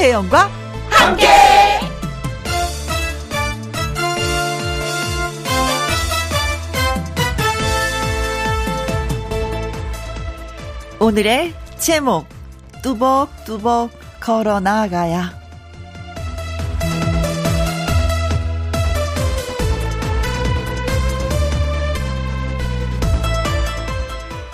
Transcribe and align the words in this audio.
김혜영과 0.00 0.48
함께. 0.88 1.26
오늘의 10.98 11.54
제목 11.78 12.26
뚜벅뚜벅 12.82 13.90
걸어 14.20 14.58
나가야 14.60 15.38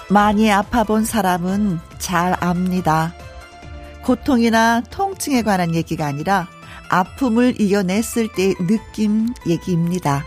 많이 0.08 0.50
아파 0.50 0.82
본 0.82 1.04
사람은 1.04 1.78
잘 1.98 2.36
압니다. 2.40 3.12
고통이나 4.06 4.82
통증에 4.88 5.42
관한 5.42 5.74
얘기가 5.74 6.06
아니라 6.06 6.46
아픔을 6.88 7.60
이겨냈을 7.60 8.28
때의 8.28 8.54
느낌 8.68 9.34
얘기입니다. 9.48 10.24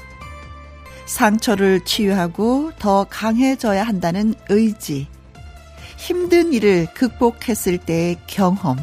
상처를 1.05 1.86
치유하고 1.86 2.74
더 2.78 3.05
강해져야 3.05 3.86
한다는 3.86 4.34
의지. 4.50 5.08
힘든 5.96 6.52
일을 6.52 6.88
극복했을 6.94 7.78
때의 7.78 8.18
경험. 8.28 8.78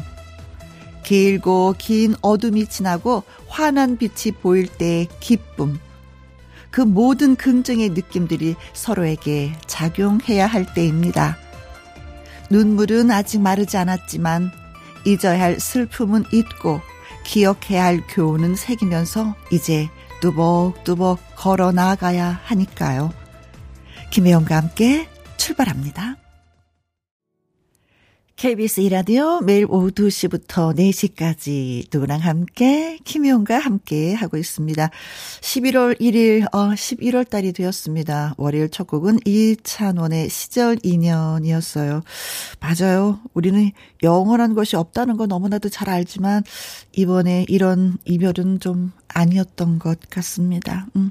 길고 1.03 1.75
긴 1.77 2.15
어둠이 2.21 2.65
지나고 2.65 3.21
환한 3.47 3.97
빛이 3.97 4.35
보일 4.41 4.65
때의 4.65 5.09
기쁨. 5.19 5.79
그 6.71 6.81
모든 6.81 7.35
긍정의 7.35 7.89
느낌들이 7.89 8.55
서로에게 8.73 9.53
작용해야 9.67 10.47
할 10.47 10.73
때입니다. 10.73 11.37
눈물은 12.49 13.11
아직 13.11 13.39
마르지 13.41 13.77
않았지만 13.77 14.51
잊어야 15.07 15.41
할 15.41 15.59
슬픔은 15.59 16.25
잊고 16.33 16.81
기억해야 17.23 17.85
할 17.85 18.01
교훈은 18.09 18.55
새기면서 18.55 19.35
이제 19.51 19.89
뚜벅뚜벅 20.21 21.19
걸어 21.35 21.71
나가야 21.71 22.41
하니까요. 22.43 23.13
김혜영과 24.11 24.57
함께 24.57 25.07
출발합니다. 25.37 26.17
KBS 28.37 28.81
이라디오 28.81 29.41
매일 29.41 29.65
오후 29.67 29.89
2시부터 29.89 30.77
4시까지 30.77 31.87
누구랑 31.91 32.19
함께 32.19 32.99
김희용과 33.03 33.57
함께 33.57 34.13
하고 34.13 34.37
있습니다. 34.37 34.91
11월 35.41 35.99
1일 35.99 36.45
어 36.53 36.69
11월 36.69 37.27
달이 37.27 37.51
되었습니다. 37.53 38.35
월요일 38.37 38.69
첫 38.69 38.85
곡은 38.85 39.21
이찬원의 39.25 40.29
시절 40.29 40.77
인연이었어요. 40.83 42.03
맞아요. 42.59 43.19
우리는 43.33 43.71
영원한 44.03 44.53
것이 44.53 44.75
없다는 44.75 45.17
거 45.17 45.25
너무나도 45.25 45.69
잘 45.69 45.89
알지만 45.89 46.43
이번에 46.91 47.43
이런 47.49 47.97
이별은 48.05 48.59
좀 48.59 48.91
아니었던 49.07 49.79
것 49.79 49.99
같습니다. 50.11 50.85
음. 50.95 51.09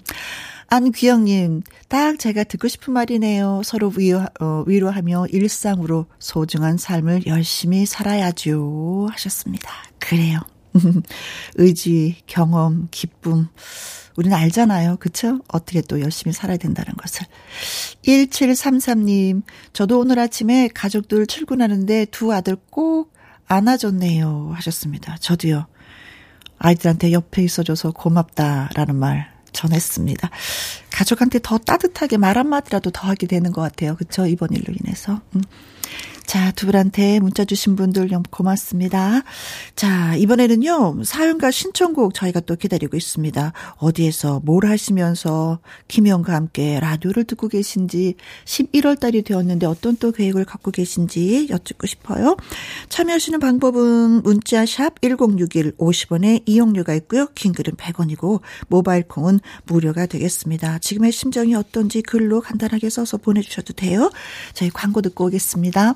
안귀영님, 0.69 1.63
딱 1.89 2.19
제가 2.19 2.45
듣고 2.45 2.69
싶은 2.69 2.93
말이네요. 2.93 3.63
서로 3.65 3.93
위로, 3.97 4.27
어, 4.41 4.65
위로하며 4.67 5.27
일상으로 5.31 6.07
소중한 6.19 6.77
삶을 6.77 7.27
열심히 7.27 7.87
살아야죠. 7.87 9.09
하셨습니다. 9.13 9.71
그래요. 9.99 10.41
의지, 11.55 12.17
경험, 12.27 12.89
기쁨. 12.91 13.49
우리는 14.17 14.37
알잖아요. 14.37 14.97
그쵸? 14.97 15.41
어떻게 15.49 15.83
또 15.83 16.01
열심히 16.01 16.33
살아야 16.33 16.57
된다는 16.57 16.95
것을. 16.95 17.27
1733님, 18.03 19.43
저도 19.73 20.01
오늘 20.01 20.19
아침에 20.19 20.69
가족들 20.75 21.27
출근하는데 21.27 22.07
두 22.07 22.33
아들 22.33 22.57
꼭 22.71 23.13
안아줬네요. 23.47 24.53
하셨습니다. 24.55 25.17
저도요. 25.19 25.67
아이들한테 26.59 27.13
옆에 27.13 27.43
있어줘서 27.45 27.93
고맙다라는 27.93 28.97
말 28.97 29.36
전했습니다. 29.57 30.31
가족한테 30.93 31.41
더 31.43 31.59
따뜻하게 31.59 32.17
말 32.17 32.39
한마디라도 32.39 32.91
더 32.91 33.09
하게 33.09 33.27
되는 33.27 33.51
것 33.53 33.63
같아요. 33.63 33.97
그쵸? 33.97 34.27
이번 34.27 34.53
일로 34.53 34.73
인해서. 34.85 35.21
음. 35.35 35.43
자, 36.27 36.51
두 36.51 36.67
분한테 36.67 37.21
문자 37.21 37.45
주신 37.45 37.77
분들 37.77 38.09
너무 38.09 38.25
고맙습니다. 38.31 39.23
자, 39.77 40.17
이번에는요, 40.17 41.05
사연과 41.05 41.53
신청곡 41.53 42.15
저희가 42.15 42.41
또 42.41 42.57
기다리고 42.57 42.97
있습니다. 42.97 43.53
어디에서 43.77 44.41
뭘 44.45 44.67
하시면서 44.67 45.61
김영과 45.87 46.35
함께 46.35 46.81
라디오를 46.81 47.25
듣고 47.25 47.47
계신지 47.47 48.17
11월 48.45 48.99
달이 48.99 49.23
되었는데 49.23 49.67
어떤 49.67 49.97
또 49.97 50.11
계획을 50.11 50.45
갖고 50.45 50.73
계신지 50.73 51.47
여쭙고 51.49 51.87
싶어요. 51.87 52.37
참여하시는 52.89 53.39
방법은 53.39 54.23
문자샵 54.23 55.03
1061 55.03 55.77
50원에 55.77 56.43
이용료가 56.45 56.95
있고요. 56.95 57.29
킹글은 57.35 57.75
100원이고 57.75 58.41
모바일 58.67 59.05
콩은 59.07 59.39
무료가 59.67 60.07
되겠습니다. 60.07 60.81
지금의 60.81 61.13
심정이 61.13 61.55
어떤지 61.55 62.03
글로 62.03 62.41
간단하게 62.41 62.91
써서 62.91 63.17
보내주셔도 63.17 63.75
돼요. 63.75 64.11
저희 64.55 64.71
광고 64.71 65.01
듣고 65.03 65.27
오겠습니다. 65.27 65.95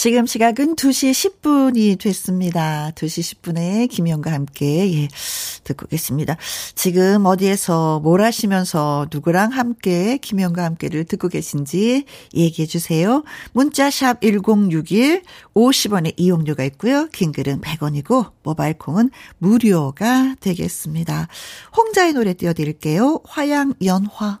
지금 0.00 0.24
시각은 0.24 0.76
2시 0.76 1.10
10분이 1.42 2.00
됐습니다. 2.00 2.90
2시 2.94 3.42
10분에 3.42 3.86
김영과 3.90 4.32
함께, 4.32 4.90
예, 4.94 5.08
듣고 5.62 5.88
계십니다. 5.88 6.38
지금 6.74 7.26
어디에서 7.26 8.00
뭘 8.00 8.22
하시면서 8.22 9.08
누구랑 9.12 9.52
함께, 9.52 10.16
김영과 10.16 10.64
함께를 10.64 11.04
듣고 11.04 11.28
계신지 11.28 12.06
얘기해 12.32 12.64
주세요. 12.64 13.24
문자샵 13.52 14.22
1061, 14.22 15.22
50원의 15.54 16.14
이용료가 16.16 16.64
있고요. 16.64 17.06
긴 17.12 17.30
글은 17.30 17.60
100원이고, 17.60 18.32
모바일 18.42 18.78
콩은 18.78 19.10
무료가 19.36 20.34
되겠습니다. 20.40 21.28
홍자의 21.76 22.14
노래 22.14 22.32
띄워드릴게요. 22.32 23.20
화양연화. 23.26 24.40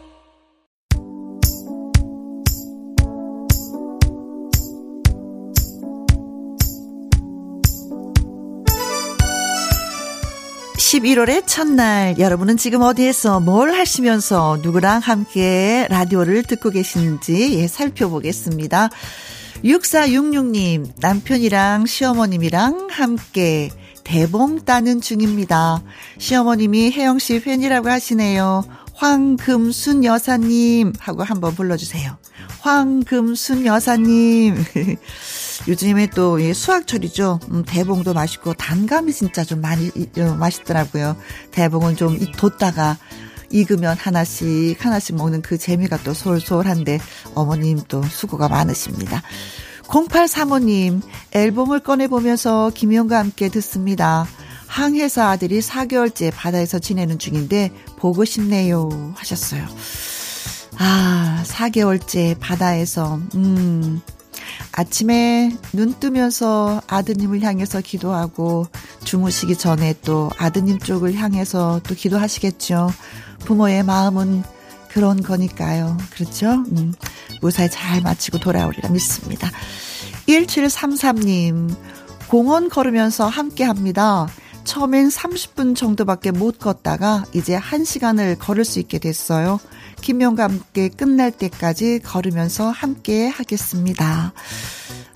11월의 10.91 11.43
첫날 11.47 12.19
여러분은 12.19 12.57
지금 12.57 12.81
어디에서 12.81 13.39
뭘 13.39 13.73
하시면서 13.73 14.59
누구랑 14.61 14.99
함께 14.99 15.87
라디오를 15.89 16.43
듣고 16.43 16.69
계신지 16.69 17.59
예, 17.59 17.67
살펴보겠습니다. 17.67 18.89
6466님 19.63 20.91
남편이랑 20.99 21.85
시어머님이랑 21.85 22.89
함께 22.91 23.69
대봉 24.03 24.65
따는 24.65 24.99
중입니다. 24.99 25.81
시어머님이 26.17 26.91
혜영 26.91 27.19
씨 27.19 27.41
팬이라고 27.41 27.89
하시네요. 27.89 28.65
황금순 28.95 30.03
여사님 30.03 30.91
하고 30.99 31.23
한번 31.23 31.55
불러주세요. 31.55 32.17
황금순 32.59 33.65
여사님. 33.65 34.55
요즘에 35.67 36.07
또 36.07 36.39
수학철이죠. 36.53 37.39
음, 37.51 37.63
대봉도 37.65 38.13
맛있고 38.13 38.53
단감이 38.53 39.13
진짜 39.13 39.43
좀 39.43 39.61
많이 39.61 39.91
어, 40.17 40.35
맛있더라고요. 40.39 41.15
대봉은 41.51 41.95
좀 41.95 42.17
뒀다가 42.37 42.97
익으면 43.51 43.97
하나씩 43.97 44.83
하나씩 44.83 45.15
먹는 45.15 45.41
그 45.41 45.57
재미가 45.57 45.97
또 46.03 46.13
솔솔한데 46.13 46.99
어머님 47.35 47.81
또 47.87 48.01
수고가 48.03 48.47
많으십니다. 48.47 49.21
0835님 49.83 51.01
앨범을 51.33 51.81
꺼내보면서 51.81 52.71
김영과 52.73 53.19
함께 53.19 53.49
듣습니다. 53.49 54.25
항해사 54.67 55.29
아들이 55.29 55.59
4개월째 55.59 56.31
바다에서 56.33 56.79
지내는 56.79 57.19
중인데 57.19 57.71
보고 57.97 58.23
싶네요 58.23 59.13
하셨어요. 59.17 59.67
아, 60.77 61.43
4개월째 61.45 62.39
바다에서, 62.39 63.19
음, 63.35 64.01
아침에 64.71 65.55
눈 65.73 65.93
뜨면서 65.99 66.81
아드님을 66.87 67.41
향해서 67.41 67.81
기도하고 67.81 68.67
주무시기 69.03 69.57
전에 69.57 69.95
또 70.03 70.29
아드님 70.37 70.79
쪽을 70.79 71.15
향해서 71.15 71.81
또 71.87 71.95
기도하시겠죠. 71.95 72.91
부모의 73.39 73.83
마음은 73.83 74.43
그런 74.89 75.21
거니까요. 75.21 75.97
그렇죠? 76.11 76.51
음, 76.51 76.93
무사히 77.41 77.69
잘 77.69 78.01
마치고 78.01 78.39
돌아오리라 78.39 78.89
믿습니다. 78.89 79.49
1733님, 80.27 81.75
공원 82.27 82.69
걸으면서 82.69 83.27
함께 83.27 83.63
합니다. 83.63 84.27
처음엔 84.71 85.09
30분 85.09 85.75
정도밖에 85.75 86.31
못 86.31 86.57
걷다가 86.57 87.25
이제 87.33 87.59
1시간을 87.59 88.37
걸을 88.39 88.63
수 88.63 88.79
있게 88.79 88.99
됐어요. 88.99 89.59
김영과 89.99 90.45
함께 90.45 90.87
끝날 90.87 91.29
때까지 91.29 91.99
걸으면서 91.99 92.69
함께 92.69 93.27
하겠습니다. 93.27 94.31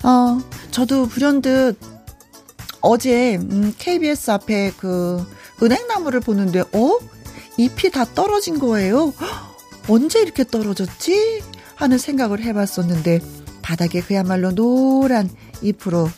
어, 0.04 0.38
저도 0.70 1.06
불현듯 1.06 1.78
어제 2.82 3.36
음, 3.36 3.72
KBS 3.78 4.30
앞에 4.32 4.72
그 4.76 5.26
은행나무를 5.62 6.20
보는데 6.20 6.60
어? 6.60 6.98
잎이 7.56 7.90
다 7.90 8.04
떨어진 8.04 8.58
거예요. 8.58 9.14
언제 9.88 10.20
이렇게 10.20 10.44
떨어졌지? 10.44 11.42
하는 11.76 11.96
생각을 11.96 12.42
해봤었는데 12.42 13.20
바닥에 13.62 14.02
그야말로 14.02 14.54
노란 14.54 15.30
잎으로 15.62 16.10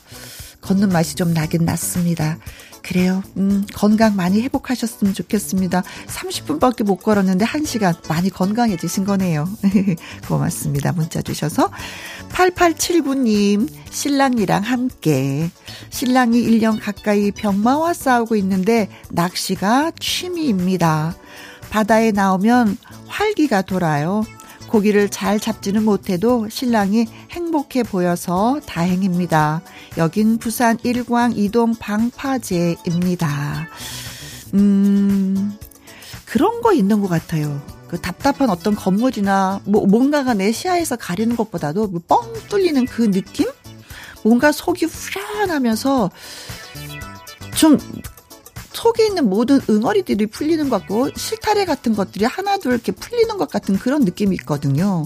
걷는 0.61 0.89
맛이 0.89 1.15
좀 1.15 1.33
나긴 1.33 1.65
났습니다. 1.65 2.39
그래요. 2.89 3.23
음, 3.37 3.67
건강 3.75 4.17
많이 4.17 4.41
회복하셨으면 4.41 5.13
좋겠습니다. 5.13 5.83
30분밖에 6.07 6.85
못 6.85 6.97
걸었는데 6.97 7.45
1시간 7.45 7.95
많이 8.09 8.31
건강해지신 8.31 9.05
거네요. 9.05 9.47
고맙습니다. 10.27 10.93
문자 10.93 11.21
주셔서. 11.21 11.71
8879님, 12.31 13.69
신랑이랑 13.91 14.63
함께. 14.63 15.51
신랑이 15.91 16.41
1년 16.41 16.81
가까이 16.81 17.31
병마와 17.31 17.93
싸우고 17.93 18.37
있는데 18.37 18.89
낚시가 19.11 19.93
취미입니다. 20.01 21.15
바다에 21.69 22.11
나오면 22.11 22.79
활기가 23.07 23.61
돌아요. 23.61 24.25
고기를 24.69 25.09
잘 25.09 25.41
잡지는 25.41 25.85
못해도 25.85 26.49
신랑이 26.49 27.07
행복해 27.31 27.83
보여서 27.83 28.61
다행입니다. 28.67 29.63
여긴 29.97 30.39
부산 30.39 30.79
일광 30.83 31.33
이동 31.37 31.75
방파제입니다. 31.75 33.69
음, 34.55 35.59
그런 36.25 36.63
거 36.63 36.73
있는 36.73 37.01
것 37.01 37.09
같아요. 37.09 37.61
그 37.89 38.01
답답한 38.01 38.51
어떤 38.51 38.75
건물이나 38.77 39.61
뭐 39.65 39.87
뭔가가 39.87 40.35
내 40.35 40.53
시야에서 40.53 40.97
가리는 40.97 41.35
것보다도 41.35 41.89
뭐뻥 41.89 42.35
뚫리는 42.49 42.85
그 42.87 43.11
느낌? 43.11 43.47
뭔가 44.23 44.53
속이 44.53 44.85
후련하면서 44.85 46.11
좀 47.57 47.79
속에 48.79 49.07
있는 49.07 49.29
모든 49.29 49.61
응어리들이 49.69 50.27
풀리는 50.27 50.69
것 50.69 50.79
같고 50.79 51.11
실타래 51.17 51.65
같은 51.65 51.97
것들이 51.97 52.25
하나둘 52.25 52.73
이렇게 52.73 52.93
풀리는 52.93 53.37
것 53.37 53.51
같은 53.51 53.77
그런 53.77 54.05
느낌이 54.05 54.37
있거든요. 54.37 55.05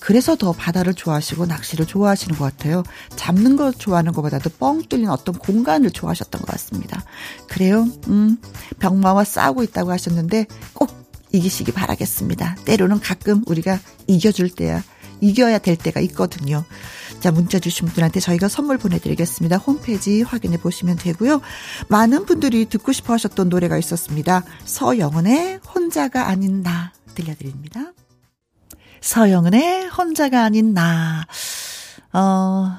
그래서 0.00 0.34
더 0.34 0.50
바다를 0.50 0.92
좋아하시고 0.92 1.46
낚시를 1.46 1.86
좋아하시는 1.86 2.36
것 2.36 2.44
같아요. 2.44 2.82
잡는 3.14 3.56
걸 3.56 3.72
좋아하는 3.72 4.12
것보다도 4.12 4.50
뻥 4.58 4.82
뚫린 4.82 5.08
어떤 5.08 5.36
공간을 5.36 5.92
좋아하셨던 5.92 6.40
것 6.40 6.46
같습니다. 6.48 7.04
그래요. 7.46 7.86
음, 8.08 8.38
병마와 8.80 9.22
싸우고 9.22 9.62
있다고 9.62 9.92
하셨는데 9.92 10.46
꼭 10.74 10.90
이기시기 11.30 11.70
바라겠습니다. 11.70 12.56
때로는 12.64 12.98
가끔 12.98 13.44
우리가 13.46 13.78
이겨줄 14.08 14.50
때야 14.50 14.82
이겨야 15.20 15.58
될 15.58 15.76
때가 15.76 16.00
있거든요. 16.00 16.64
자, 17.22 17.30
문자 17.30 17.60
주신 17.60 17.86
분들한테 17.86 18.18
저희가 18.18 18.48
선물 18.48 18.78
보내드리겠습니다. 18.78 19.56
홈페이지 19.58 20.22
확인해 20.22 20.56
보시면 20.56 20.96
되고요. 20.96 21.40
많은 21.88 22.26
분들이 22.26 22.64
듣고 22.68 22.90
싶어 22.90 23.12
하셨던 23.12 23.48
노래가 23.48 23.78
있었습니다. 23.78 24.42
서영은의 24.64 25.60
혼자가 25.72 26.26
아닌 26.26 26.64
나 26.64 26.92
들려드립니다. 27.14 27.92
서영은의 29.00 29.86
혼자가 29.86 30.42
아닌 30.42 30.74
나. 30.74 31.24
어, 32.12 32.76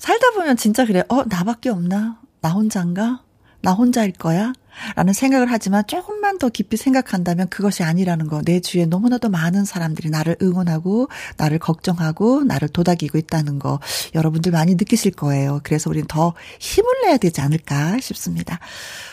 살다 0.00 0.32
보면 0.32 0.56
진짜 0.56 0.84
그래. 0.84 1.04
어, 1.08 1.22
나밖에 1.22 1.68
없나? 1.68 2.18
나 2.40 2.50
혼자인가? 2.50 3.22
나 3.66 3.72
혼자일 3.72 4.12
거야? 4.12 4.52
라는 4.94 5.12
생각을 5.12 5.50
하지만 5.50 5.84
조금만 5.88 6.38
더 6.38 6.50
깊이 6.50 6.76
생각한다면 6.76 7.48
그것이 7.48 7.82
아니라는 7.82 8.28
거. 8.28 8.40
내 8.42 8.60
주위에 8.60 8.86
너무나도 8.86 9.28
많은 9.28 9.64
사람들이 9.64 10.08
나를 10.08 10.36
응원하고, 10.40 11.08
나를 11.36 11.58
걱정하고, 11.58 12.44
나를 12.44 12.68
도닥이고 12.68 13.18
있다는 13.18 13.58
거. 13.58 13.80
여러분들 14.14 14.52
많이 14.52 14.76
느끼실 14.76 15.12
거예요. 15.12 15.58
그래서 15.64 15.90
우리는 15.90 16.06
더 16.06 16.34
힘을 16.60 16.86
내야 17.06 17.16
되지 17.16 17.40
않을까 17.40 17.98
싶습니다. 17.98 18.60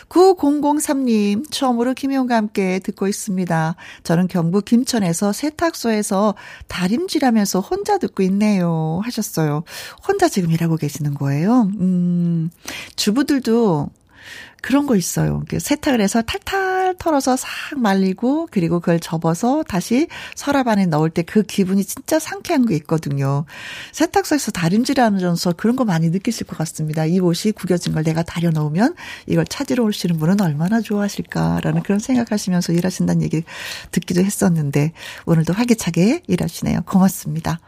9003님, 0.08 1.50
처음으로 1.50 1.94
김용과 1.94 2.36
함께 2.36 2.78
듣고 2.78 3.08
있습니다. 3.08 3.74
저는 4.04 4.28
경북 4.28 4.66
김천에서 4.66 5.32
세탁소에서 5.32 6.36
다림질하면서 6.68 7.58
혼자 7.58 7.98
듣고 7.98 8.22
있네요. 8.22 9.00
하셨어요. 9.02 9.64
혼자 10.06 10.28
지금 10.28 10.52
일하고 10.52 10.76
계시는 10.76 11.14
거예요. 11.14 11.62
음, 11.80 12.50
주부들도 12.94 13.88
그런 14.60 14.86
거 14.86 14.96
있어요. 14.96 15.42
세탁을 15.58 16.00
해서 16.00 16.22
탈탈 16.22 16.83
털어서 16.92 17.36
싹 17.36 17.48
말리고 17.76 18.48
그리고 18.50 18.80
그걸 18.80 19.00
접어서 19.00 19.62
다시 19.62 20.06
서랍 20.34 20.68
안에 20.68 20.86
넣을 20.86 21.10
때 21.10 21.22
그 21.24 21.42
기분이 21.42 21.84
진짜 21.84 22.18
상쾌한 22.18 22.66
게 22.66 22.76
있거든요. 22.76 23.46
세탁소에서 23.92 24.50
다림질하면서 24.52 25.54
그런 25.54 25.74
거 25.74 25.84
많이 25.84 26.10
느끼실 26.10 26.46
것 26.46 26.56
같습니다. 26.58 27.06
이 27.06 27.18
옷이 27.18 27.52
구겨진 27.52 27.92
걸 27.94 28.04
내가 28.04 28.22
다려 28.22 28.50
놓으면 28.50 28.94
이걸 29.26 29.46
찾으러 29.46 29.84
오시는 29.84 30.18
분은 30.18 30.40
얼마나 30.42 30.80
좋아하실까라는 30.82 31.82
그런 31.82 31.98
생각하시면서 31.98 32.72
일하신다는 32.74 33.22
얘기 33.22 33.42
듣기도 33.90 34.22
했었는데 34.22 34.92
오늘도 35.24 35.54
활기차게 35.54 36.22
일하시네요. 36.26 36.80
고맙습니다. 36.86 37.58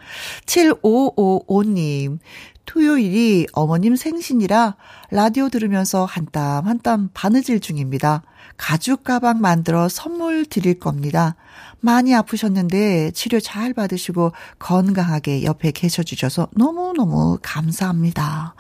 7555님 0.47 2.19
토요일이 2.67 3.47
어머님 3.53 3.95
생신이라 3.97 4.77
라디오 5.11 5.49
들으면서 5.49 6.05
한 6.05 6.27
땀 6.27 6.67
한 6.67 6.81
땀 6.83 7.09
바느질 7.15 7.61
중입니다. 7.61 8.23
가죽 8.57 9.05
가방 9.05 9.41
만들어 9.41 9.89
선물 9.89 10.47
드릴 10.47 10.79
겁니다. 10.79 11.35
많이 11.81 12.15
아프셨는데 12.15 13.11
치료 13.13 13.39
잘 13.41 13.75
받으시고 13.75 14.33
건강하게 14.59 15.45
옆에 15.45 15.71
계셔 15.73 16.03
주셔서 16.03 16.49
너무너무 16.57 17.39
감사합니다. 17.43 18.55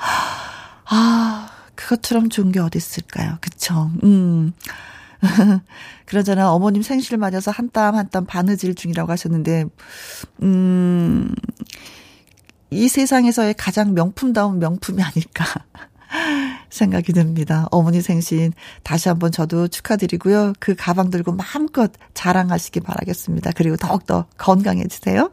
아, 0.88 1.48
그것처럼 1.74 2.28
좋은 2.28 2.52
게 2.52 2.60
어디 2.60 2.78
있을까요? 2.78 3.38
그쵸? 3.40 3.90
음. 4.04 4.52
그러잖아. 6.04 6.52
어머님 6.52 6.82
생신을 6.82 7.18
맞아서 7.18 7.50
한 7.50 7.70
땀 7.70 7.94
한 7.96 8.08
땀 8.10 8.26
바느질 8.26 8.74
중이라고 8.74 9.10
하셨는데, 9.10 9.64
음, 10.42 11.34
이 12.70 12.88
세상에서의 12.88 13.54
가장 13.54 13.94
명품다운 13.94 14.58
명품이 14.58 15.02
아닐까 15.02 15.44
생각이 16.76 17.12
듭니다. 17.12 17.66
어머니 17.70 18.00
생신 18.00 18.52
다시 18.82 19.08
한번 19.08 19.32
저도 19.32 19.68
축하드리고요. 19.68 20.52
그 20.60 20.74
가방 20.76 21.10
들고 21.10 21.32
마음껏 21.32 21.90
자랑하시기 22.14 22.80
바라겠습니다. 22.80 23.52
그리고 23.56 23.76
더욱더 23.76 24.26
건강해지세요. 24.38 25.30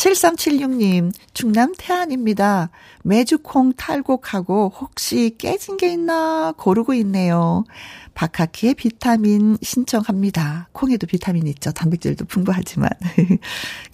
7376님, 0.00 1.12
충남 1.34 1.74
태안입니다. 1.76 2.70
메주콩 3.04 3.74
탈곡하고 3.74 4.72
혹시 4.80 5.36
깨진 5.36 5.76
게 5.76 5.92
있나 5.92 6.54
고르고 6.56 6.94
있네요. 6.94 7.64
박하키의 8.14 8.74
비타민 8.74 9.58
신청합니다. 9.60 10.68
콩에도 10.72 11.06
비타민 11.06 11.46
있죠. 11.48 11.70
단백질도 11.72 12.24
풍부하지만. 12.24 12.88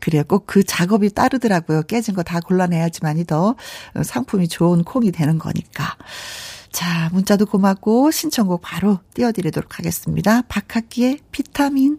그래요. 0.00 0.22
꼭 0.25 0.46
그 0.46 0.62
작업이 0.62 1.10
따르더라고요. 1.10 1.82
깨진 1.82 2.14
거 2.14 2.22
다 2.22 2.40
골라내야지만이 2.40 3.25
더 3.25 3.56
상품이 4.04 4.46
좋은 4.48 4.84
콩이 4.84 5.10
되는 5.10 5.38
거니까. 5.38 5.96
자, 6.70 7.08
문자도 7.12 7.46
고맙고 7.46 8.12
신청곡 8.12 8.60
바로 8.62 9.00
띄워드리도록 9.14 9.78
하겠습니다. 9.78 10.42
박학기의 10.42 11.18
비타민. 11.32 11.98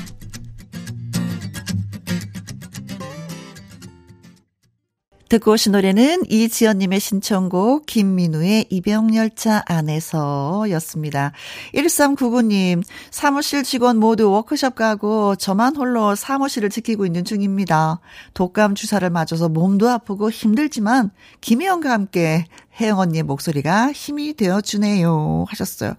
듣고 5.31 5.51
오신 5.53 5.71
노래는 5.71 6.23
이지연님의 6.29 6.99
신청곡 6.99 7.85
김민우의 7.85 8.65
이병열차 8.69 9.63
안에서 9.65 10.65
였습니다. 10.71 11.31
1399님 11.73 12.83
사무실 13.11 13.63
직원 13.63 13.97
모두 13.97 14.29
워크숍 14.29 14.75
가고 14.75 15.37
저만 15.37 15.77
홀로 15.77 16.15
사무실을 16.15 16.69
지키고 16.69 17.05
있는 17.05 17.23
중입니다. 17.23 18.01
독감 18.33 18.75
주사를 18.75 19.09
맞아서 19.09 19.47
몸도 19.47 19.87
아프고 19.87 20.29
힘들지만 20.29 21.11
김혜영과 21.39 21.93
함께 21.93 22.43
혜영 22.81 22.99
언니의 22.99 23.23
목소리가 23.23 23.93
힘이 23.93 24.33
되어주네요 24.33 25.45
하셨어요. 25.47 25.93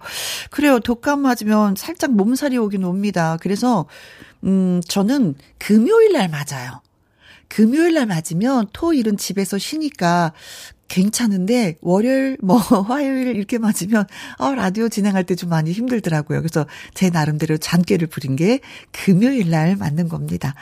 그래요 0.51 0.79
독감 0.79 1.21
맞으면 1.21 1.77
살짝 1.79 2.13
몸살이 2.13 2.59
오긴 2.59 2.85
옵니다. 2.85 3.39
그래서 3.41 3.87
음 4.45 4.83
저는 4.87 5.37
금요일 5.57 6.13
날 6.13 6.29
맞아요. 6.29 6.83
금요일 7.53 7.93
날 7.93 8.07
맞으면 8.07 8.67
토 8.73 8.95
일은 8.95 9.19
집에서 9.19 9.59
쉬니까 9.59 10.33
괜찮은데 10.89 11.77
월요일 11.83 12.39
뭐 12.41 12.57
화요일 12.89 13.37
이렇게 13.37 13.59
맞으면 13.59 14.07
어 14.39 14.55
라디오 14.55 14.89
진행할 14.89 15.25
때 15.25 15.35
좀 15.35 15.51
많이 15.51 15.71
힘들더라고요. 15.73 16.41
그래서 16.41 16.67
제 16.95 17.11
나름대로 17.11 17.59
잔꾀를 17.59 18.07
부린 18.07 18.37
게 18.37 18.61
금요일 18.91 19.51
날 19.51 19.77
맞는 19.77 20.09
겁니다. 20.09 20.55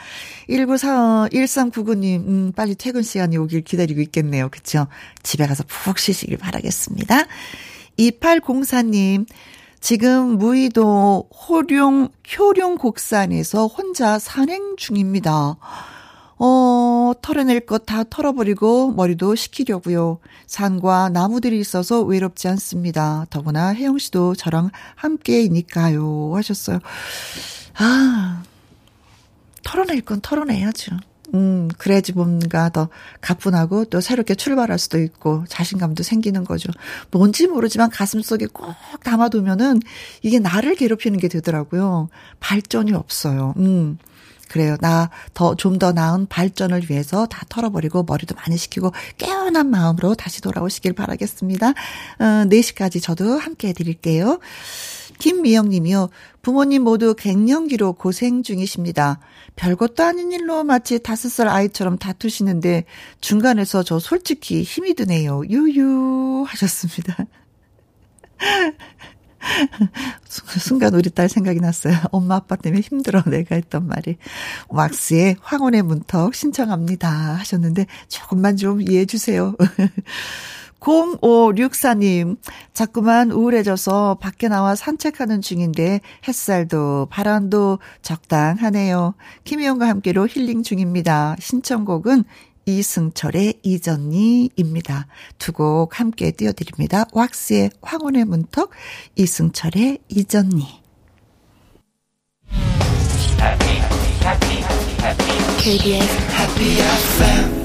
1945 0.49 1.29
1399님 1.31 2.27
음 2.27 2.51
빨리 2.53 2.75
퇴근 2.75 3.03
시간이 3.03 3.37
오길 3.37 3.61
기다리고 3.61 4.01
있겠네요. 4.01 4.49
그렇죠? 4.49 4.87
집에 5.23 5.47
가서 5.47 5.63
푹 5.67 5.97
쉬시길 5.97 6.37
바라겠습니다. 6.37 7.25
2804님 7.97 9.27
지금 9.79 10.37
무의도 10.37 11.29
호룡 11.47 12.09
효룡 12.37 12.77
곡산에서 12.77 13.67
혼자 13.67 14.19
산행 14.19 14.75
중입니다. 14.77 15.55
어, 16.43 17.13
털어낼 17.21 17.59
것 17.59 17.85
다 17.85 18.03
털어버리고 18.03 18.93
머리도 18.93 19.35
식히려고요. 19.35 20.19
산과 20.47 21.09
나무들이 21.09 21.59
있어서 21.59 22.01
외롭지 22.01 22.47
않습니다. 22.47 23.25
더구나 23.29 23.73
혜영 23.73 23.97
씨도 23.99 24.35
저랑 24.35 24.71
함께이니까요. 24.95 26.31
하셨어요. 26.35 26.79
아, 27.77 28.43
털어낼 29.63 30.01
건 30.01 30.19
털어내야죠. 30.21 30.97
음, 31.33 31.69
그래야지 31.77 32.13
뭔가 32.13 32.69
더 32.69 32.89
가뿐하고 33.21 33.85
또 33.85 34.01
새롭게 34.01 34.35
출발할 34.35 34.79
수도 34.79 34.99
있고 34.99 35.45
자신감도 35.47 36.03
생기는 36.03 36.43
거죠. 36.43 36.71
뭔지 37.11 37.47
모르지만 37.47 37.89
가슴 37.89 38.21
속에 38.21 38.47
꼭 38.51 38.73
담아두면은 39.03 39.79
이게 40.23 40.39
나를 40.39 40.75
괴롭히는 40.75 41.19
게 41.19 41.27
되더라고요. 41.27 42.09
발전이 42.39 42.93
없어요. 42.93 43.53
음. 43.57 43.97
그래요. 44.51 44.75
나 44.81 45.09
더좀더 45.33 45.93
나은 45.93 46.25
발전을 46.27 46.89
위해서 46.89 47.25
다 47.25 47.45
털어버리고 47.47 48.03
머리도 48.03 48.35
많이 48.35 48.57
식히고 48.57 48.91
깨어난 49.17 49.69
마음으로 49.69 50.13
다시 50.13 50.41
돌아오시길 50.41 50.91
바라겠습니다. 50.91 51.69
어, 51.69 51.73
4시까지 52.19 53.01
저도 53.01 53.37
함께 53.39 53.69
해드릴게요. 53.69 54.39
김미영 55.19 55.69
님이요. 55.69 56.09
부모님 56.41 56.83
모두 56.83 57.15
갱년기로 57.15 57.93
고생 57.93 58.43
중이십니다. 58.43 59.19
별것도 59.55 60.03
아닌 60.03 60.33
일로 60.33 60.65
마치 60.65 60.99
다섯 60.99 61.29
살 61.29 61.47
아이처럼 61.47 61.97
다투시는데 61.97 62.83
중간에서 63.21 63.83
저 63.83 63.99
솔직히 63.99 64.63
힘이 64.63 64.95
드네요. 64.95 65.43
유유 65.47 66.43
하셨습니다. 66.45 67.15
순간 70.27 70.93
우리 70.93 71.09
딸 71.09 71.29
생각이 71.29 71.59
났어요. 71.59 71.95
엄마 72.11 72.35
아빠 72.35 72.55
때문에 72.55 72.81
힘들어 72.81 73.21
내가 73.23 73.55
했던 73.55 73.87
말이. 73.87 74.17
왁스의 74.69 75.37
황혼의 75.41 75.81
문턱 75.83 76.35
신청합니다 76.35 77.09
하셨는데 77.09 77.85
조금만 78.07 78.57
좀 78.57 78.81
이해해 78.81 79.05
주세요. 79.05 79.55
0564님, 80.81 82.37
자꾸만 82.73 83.31
우울해져서 83.31 84.17
밖에 84.19 84.47
나와 84.47 84.75
산책하는 84.75 85.41
중인데 85.41 86.01
햇살도 86.27 87.07
바람도 87.11 87.77
적당하네요. 88.01 89.13
김희영과 89.43 89.87
함께로 89.87 90.27
힐링 90.27 90.63
중입니다. 90.63 91.35
신청곡은 91.39 92.23
이승철의 92.65 93.59
이전니입니다. 93.63 95.07
두 95.37 95.51
곡 95.53 95.99
함께 95.99 96.31
띄워드립니다. 96.31 97.05
왁스의 97.13 97.71
황혼의 97.81 98.25
문턱, 98.25 98.71
이승철의 99.15 99.99
이전니. 100.09 100.81
KBS 105.59 106.17
Happy 106.33 106.79
FM 106.79 107.60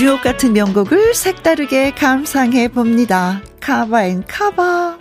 주옥 0.00 0.22
같은 0.22 0.54
명곡을 0.54 1.12
색다르게 1.12 1.90
감상해 1.90 2.68
봅니다. 2.68 3.42
Cover 3.60 4.06
and 4.06 4.24
Cover. 4.26 4.98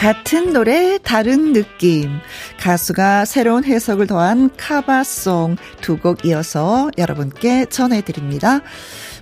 같은 0.00 0.52
노래 0.52 0.98
다른 0.98 1.52
느낌. 1.52 2.10
가수가 2.58 3.24
새로운 3.24 3.62
해석을 3.62 4.08
더한 4.08 4.50
커버송 4.56 5.56
두 5.80 5.98
곡 5.98 6.24
이어서 6.24 6.90
여러분께 6.98 7.66
전해드립니다. 7.66 8.62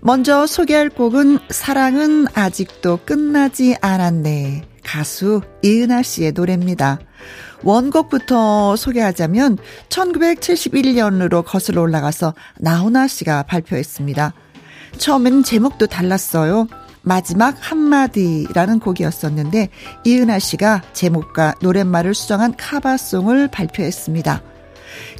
먼저 0.00 0.46
소개할 0.46 0.88
곡은 0.88 1.38
사랑은 1.50 2.28
아직도 2.32 3.00
끝나지 3.04 3.76
않았네. 3.82 4.62
가수 4.82 5.42
이은하 5.62 6.02
씨의 6.02 6.32
노래입니다. 6.32 6.98
원곡부터 7.62 8.76
소개하자면 8.76 9.58
1971년으로 9.88 11.44
거슬러 11.44 11.82
올라가서 11.82 12.34
나훈아 12.58 13.06
씨가 13.06 13.44
발표했습니다. 13.44 14.32
처음엔 14.98 15.42
제목도 15.42 15.86
달랐어요. 15.86 16.66
마지막 17.02 17.56
한마디라는 17.58 18.78
곡이었었는데 18.78 19.68
이은하 20.04 20.38
씨가 20.38 20.82
제목과 20.92 21.54
노랫말을 21.60 22.14
수정한 22.14 22.54
카바송을 22.56 23.48
발표했습니다. 23.48 24.42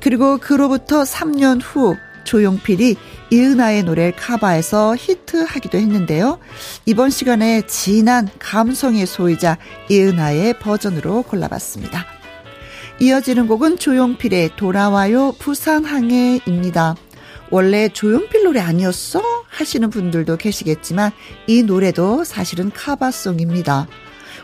그리고 0.00 0.38
그로부터 0.38 1.02
3년 1.02 1.60
후 1.62 1.96
조용필이 2.24 2.96
이은하의 3.30 3.84
노래를 3.84 4.12
카바해서 4.16 4.96
히트하기도 4.96 5.78
했는데요. 5.78 6.38
이번 6.86 7.10
시간에 7.10 7.62
진한 7.66 8.28
감성의 8.38 9.06
소유자 9.06 9.58
이은하의 9.88 10.58
버전으로 10.58 11.22
골라봤습니다. 11.22 12.04
이어지는 13.00 13.46
곡은 13.46 13.78
조용필의 13.78 14.56
돌아와요 14.56 15.32
부산항해입니다. 15.38 16.94
원래 17.50 17.88
조용필 17.88 18.44
노래 18.44 18.60
아니었어? 18.60 19.22
하시는 19.48 19.90
분들도 19.90 20.36
계시겠지만 20.36 21.10
이 21.46 21.62
노래도 21.62 22.24
사실은 22.24 22.70
카바송입니다. 22.70 23.88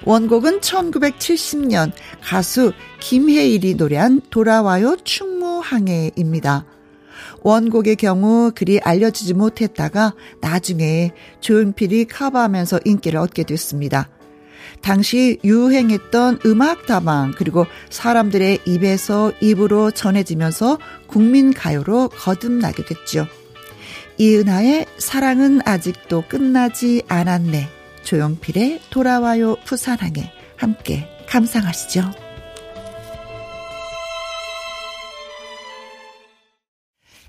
원곡은 0.05 0.61
1970년 0.61 1.93
가수 2.23 2.73
김혜일이 3.01 3.75
노래한 3.75 4.23
돌아와요 4.31 4.97
충무항해입니다. 5.05 6.78
원곡의 7.43 7.97
경우 7.97 8.53
그리 8.55 8.81
알려지지 8.81 9.35
못했다가 9.35 10.15
나중에 10.41 11.13
조용필이 11.41 12.07
커버하면서 12.07 12.81
인기를 12.85 13.19
얻게 13.19 13.45
됐습니다. 13.45 14.09
당시 14.81 15.39
유행했던 15.45 16.41
음악 16.47 16.87
다방 16.87 17.33
그리고 17.37 17.67
사람들의 17.91 18.61
입에서 18.67 19.33
입으로 19.41 19.91
전해지면서 19.91 20.79
국민 21.07 21.53
가요로 21.53 22.11
거듭나게 22.11 22.85
됐죠. 22.85 23.27
이은하의 24.19 24.87
사랑은 24.99 25.61
아직도 25.65 26.25
끝나지 26.29 27.03
않았네. 27.09 27.69
조용필의 28.03 28.81
돌아와요 28.91 29.57
부산항에 29.65 30.33
함께 30.57 31.07
감상하시죠. 31.29 32.28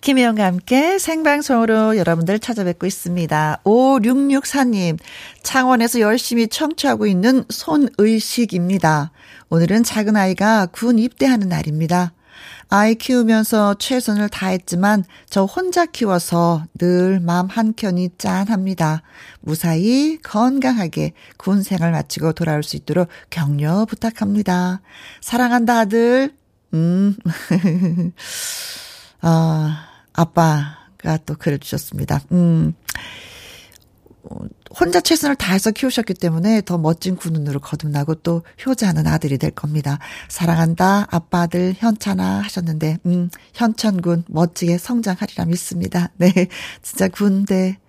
김혜영과 0.02 0.46
함께 0.46 0.98
생방송으로 0.98 1.98
여러분들 1.98 2.40
찾아뵙고 2.40 2.88
있습니다. 2.88 3.62
5664님, 3.66 4.98
창원에서 5.44 6.00
열심히 6.00 6.48
청취하고 6.48 7.06
있는 7.06 7.44
손의식입니다. 7.50 9.12
오늘은 9.50 9.84
작은 9.84 10.16
아이가 10.16 10.68
군 10.68 11.00
입대하는 11.00 11.50
날입니다. 11.50 12.14
아이 12.70 12.96
키우면서 12.96 13.76
최선을 13.80 14.30
다했지만 14.30 15.04
저 15.30 15.44
혼자 15.44 15.86
키워서 15.86 16.64
늘 16.78 17.20
마음 17.20 17.48
한켠이 17.48 18.12
짠합니다. 18.18 19.02
무사히 19.42 20.18
건강하게 20.22 21.14
군 21.38 21.62
생활 21.62 21.92
마치고 21.92 22.34
돌아올 22.34 22.64
수 22.64 22.78
있도록 22.78 23.10
격려 23.32 23.86
부탁합니다. 23.86 24.82
사랑한다 25.20 25.80
아들. 25.80 26.34
음. 26.74 27.18
아, 29.22 29.89
아빠가 30.20 31.18
또 31.26 31.36
글을 31.36 31.60
주셨습니다. 31.60 32.22
음, 32.32 32.74
혼자 34.78 35.00
최선을 35.00 35.36
다해서 35.36 35.72
키우셨기 35.72 36.14
때문에 36.14 36.62
더 36.62 36.78
멋진 36.78 37.16
군인으로 37.16 37.60
거듭나고 37.60 38.16
또 38.16 38.44
효자하는 38.66 39.08
아들이 39.08 39.38
될 39.38 39.52
겁니다. 39.52 39.98
사랑한다, 40.28 41.08
아빠 41.10 41.42
아들 41.42 41.74
현찬아 41.78 42.42
하셨는데, 42.42 42.98
음, 43.06 43.30
현천군 43.54 44.26
멋지게 44.28 44.78
성장하리라 44.78 45.46
믿습니다. 45.46 46.12
네. 46.18 46.32
진짜 46.84 47.08
군대, 47.08 47.80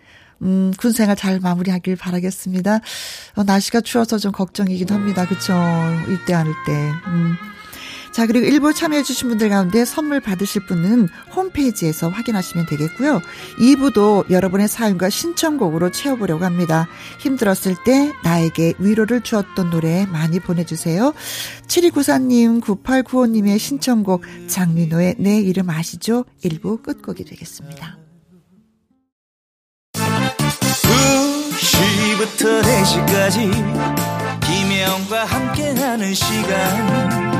음, 0.43 0.73
군 0.79 0.93
생활 0.93 1.17
잘 1.17 1.41
마무리하길 1.41 1.97
바라겠습니다. 1.97 2.81
어, 3.37 3.45
날씨가 3.45 3.83
추워서 3.83 4.19
좀 4.19 4.33
걱정이긴 4.33 4.89
합니다. 4.89 5.27
그쵸? 5.27 5.53
안을 5.53 6.55
때. 6.67 6.73
음. 7.09 7.35
자, 8.13 8.27
그리고 8.27 8.47
일부 8.47 8.75
참여해주신 8.75 9.29
분들 9.29 9.49
가운데 9.49 9.85
선물 9.85 10.21
받으실 10.21 10.67
분은 10.67 11.09
홈페이지에서 11.35 12.09
확인하시면 12.09 12.67
되겠고요. 12.67 13.21
2부도 13.59 14.31
여러분의 14.31 14.69
사연과 14.69 15.11
신청곡으로 15.11 15.91
채워보려고 15.93 16.45
합니다. 16.45 16.89
힘들었을 17.21 17.77
때 17.85 18.13
나에게 18.25 18.75
위로를 18.79 19.21
주었던 19.21 19.71
노래 19.71 20.07
많이 20.07 20.41
보내주세요. 20.41 21.15
7294님, 21.69 22.61
9895님의 22.61 23.59
신청곡 23.59 24.25
장민호의 24.49 25.17
내 25.19 25.39
이름 25.39 25.71
아시죠? 25.71 26.25
1부 26.45 26.83
끝곡이 26.83 27.25
되겠습니다. 27.25 27.97
2시부터 31.61 32.63
4시까지 32.63 34.41
김혜영과 34.41 35.25
함께하는 35.25 36.15
시간 36.15 37.40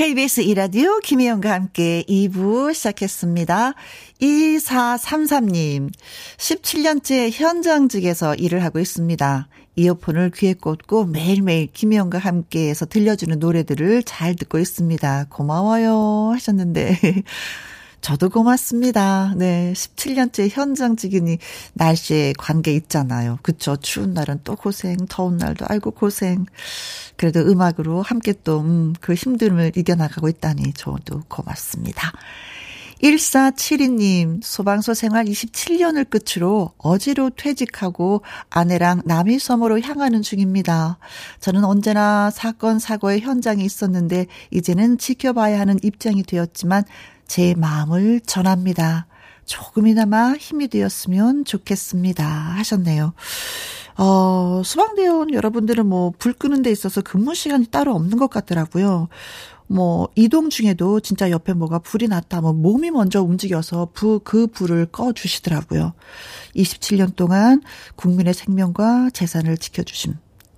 KBS 0.00 0.40
이라디오 0.40 0.98
김혜영과 1.00 1.52
함께 1.52 2.04
2부 2.08 2.72
시작했습니다. 2.72 3.74
2433님, 4.22 5.90
17년째 6.38 7.30
현장직에서 7.30 8.34
일을 8.36 8.64
하고 8.64 8.78
있습니다. 8.78 9.48
이어폰을 9.76 10.30
귀에 10.30 10.54
꽂고 10.54 11.04
매일매일 11.04 11.66
김혜영과 11.66 12.16
함께해서 12.16 12.86
들려주는 12.86 13.38
노래들을 13.38 14.04
잘 14.04 14.36
듣고 14.36 14.58
있습니다. 14.58 15.26
고마워요 15.28 16.30
하셨는데 16.32 16.98
저도 18.00 18.30
고맙습니다. 18.30 19.34
네. 19.36 19.72
17년째 19.74 20.48
현장직이니 20.50 21.38
날씨에 21.74 22.32
관계 22.38 22.74
있잖아요. 22.74 23.38
그쵸. 23.42 23.76
추운 23.76 24.14
날은 24.14 24.40
또 24.44 24.56
고생, 24.56 24.96
더운 25.08 25.36
날도 25.36 25.66
아이고 25.68 25.90
고생. 25.90 26.46
그래도 27.16 27.40
음악으로 27.40 28.00
함께 28.02 28.32
또, 28.42 28.60
음, 28.60 28.94
그 29.00 29.12
힘듦을 29.12 29.76
이겨나가고 29.76 30.28
있다니 30.28 30.72
저도 30.74 31.22
고맙습니다. 31.28 32.12
1472님, 33.02 34.40
소방서 34.42 34.94
생활 34.94 35.24
27년을 35.24 36.06
끝으로 36.10 36.72
어제로 36.78 37.30
퇴직하고 37.30 38.22
아내랑 38.50 39.02
남이섬으로 39.04 39.80
향하는 39.80 40.22
중입니다. 40.22 40.98
저는 41.40 41.64
언제나 41.64 42.30
사건, 42.30 42.78
사고의 42.78 43.20
현장에 43.20 43.64
있었는데, 43.64 44.26
이제는 44.50 44.98
지켜봐야 44.98 45.58
하는 45.58 45.78
입장이 45.82 46.22
되었지만, 46.24 46.84
제 47.26 47.54
마음을 47.56 48.20
전합니다. 48.26 49.06
조금이나마 49.46 50.34
힘이 50.34 50.68
되었으면 50.68 51.44
좋겠습니다. 51.44 52.24
하셨네요. 52.24 53.14
어, 53.96 54.62
소방대원 54.64 55.32
여러분들은 55.32 55.86
뭐, 55.86 56.12
불 56.18 56.32
끄는 56.32 56.62
데 56.62 56.70
있어서 56.70 57.00
근무 57.00 57.34
시간이 57.34 57.66
따로 57.66 57.94
없는 57.94 58.18
것 58.18 58.30
같더라고요. 58.30 59.08
뭐, 59.72 60.08
이동 60.16 60.50
중에도 60.50 60.98
진짜 60.98 61.30
옆에 61.30 61.52
뭐가 61.52 61.78
불이 61.78 62.08
났다, 62.08 62.40
뭐, 62.40 62.52
몸이 62.52 62.90
먼저 62.90 63.22
움직여서 63.22 63.90
부, 63.94 64.20
그 64.24 64.48
불을 64.48 64.86
꺼 64.86 65.12
주시더라고요. 65.12 65.92
27년 66.56 67.14
동안 67.14 67.62
국민의 67.94 68.34
생명과 68.34 69.10
재산을 69.10 69.56
지켜 69.56 69.84
주심. 69.84 70.16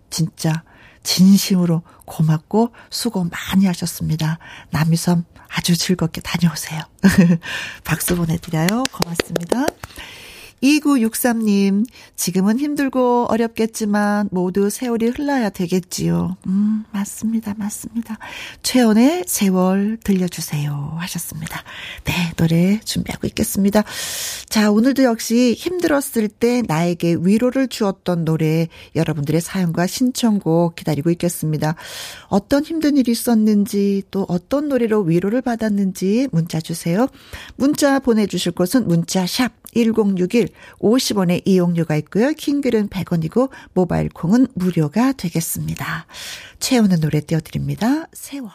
진짜 0.08 0.62
진심으로 1.02 1.82
고맙고 2.06 2.72
수고 2.88 3.24
많이 3.24 3.66
하셨습니다. 3.66 4.38
남이섬 4.70 5.24
아주 5.48 5.76
즐겁게 5.76 6.22
다녀오세요. 6.22 6.80
박수 7.84 8.16
보내드려요. 8.16 8.84
고맙습니다. 8.92 9.66
2963님, 10.62 11.86
지금은 12.14 12.58
힘들고 12.58 13.26
어렵겠지만 13.28 14.28
모두 14.30 14.70
세월이 14.70 15.08
흘러야 15.08 15.50
되겠지요. 15.50 16.36
음, 16.46 16.84
맞습니다. 16.92 17.54
맞습니다. 17.58 18.18
최연의 18.62 19.24
세월 19.26 19.98
들려주세요. 20.04 20.96
하셨습니다. 20.98 21.62
네, 22.04 22.12
노래 22.36 22.78
준비하고 22.80 23.26
있겠습니다. 23.28 23.82
자, 24.48 24.70
오늘도 24.70 25.02
역시 25.02 25.54
힘들었을 25.58 26.28
때 26.28 26.62
나에게 26.66 27.16
위로를 27.20 27.66
주었던 27.68 28.24
노래 28.24 28.68
여러분들의 28.94 29.40
사연과 29.40 29.86
신청곡 29.86 30.76
기다리고 30.76 31.10
있겠습니다. 31.10 31.74
어떤 32.28 32.64
힘든 32.64 32.96
일이 32.96 33.10
있었는지 33.10 34.02
또 34.10 34.26
어떤 34.28 34.68
노래로 34.68 35.02
위로를 35.02 35.42
받았는지 35.42 36.28
문자 36.30 36.60
주세요. 36.60 37.08
문자 37.56 37.98
보내주실 37.98 38.52
곳은 38.52 38.86
문자 38.86 39.26
샵 39.26 39.52
1061, 39.74 40.48
50원의 40.80 41.42
이용료가 41.44 41.96
있고요. 41.96 42.32
킹글은 42.32 42.88
100원이고 42.88 43.50
모바일 43.74 44.08
콩은 44.08 44.48
무료가 44.54 45.12
되겠습니다. 45.12 46.06
채우는 46.60 47.00
노래 47.00 47.20
띄워드립니다. 47.20 48.06
세월. 48.12 48.50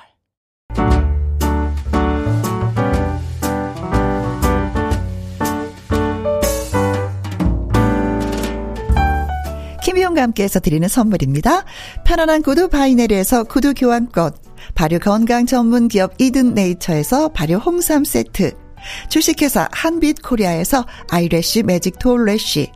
김희용과 9.83 10.21
함께해서 10.21 10.59
드리는 10.59 10.87
선물입니다. 10.87 11.63
편안한 12.03 12.41
구두 12.41 12.67
바이네리에서 12.67 13.45
구두 13.45 13.73
교환권, 13.73 14.33
발효 14.75 14.99
건강 14.99 15.45
전문 15.45 15.87
기업 15.87 16.13
이든 16.19 16.53
네이처에서 16.53 17.29
발효 17.29 17.55
홍삼 17.55 18.03
세트, 18.03 18.66
주식회사 19.09 19.69
한빛코리아에서 19.71 20.85
eyelash 21.09 21.63
매직 21.63 21.99
톨래쉬. 21.99 22.71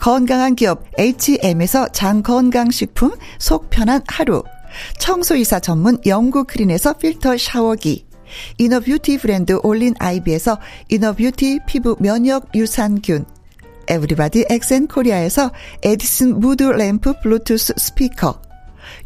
건강한 0.00 0.54
기업 0.54 0.84
H&M에서 0.98 1.88
장건강식품 1.88 3.12
속 3.38 3.70
편한 3.70 4.02
하루. 4.06 4.42
청소이사 4.98 5.60
전문 5.60 5.98
영구크린에서 6.04 6.94
필터 6.94 7.38
샤워기. 7.38 8.06
inner 8.58 8.85
beauty 8.85 9.18
브랜드 9.18 9.58
올린 9.62 9.94
아이비에서 9.98 10.58
inner 10.88 11.21
beauty 11.21 11.60
피부 11.66 11.96
면역 12.00 12.48
유산균. 12.54 13.24
에브리바디 13.88 14.46
엑센 14.50 14.86
코리아에서 14.88 15.52
에디슨 15.82 16.40
무드 16.40 16.64
램프 16.64 17.14
블루투스 17.20 17.74
스피커. 17.76 18.42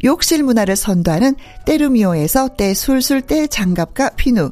욕실 0.03 0.43
문화를 0.43 0.75
선도하는 0.75 1.35
때르미오에서 1.65 2.49
때 2.57 2.73
술술 2.73 3.21
때 3.21 3.47
장갑과 3.47 4.11
비누 4.11 4.51